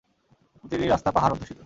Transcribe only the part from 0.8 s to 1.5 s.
রাস্তা পাহাড়